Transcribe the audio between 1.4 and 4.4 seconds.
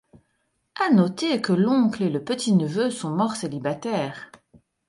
que l’oncle et le petit-neveu sont morts célibataires.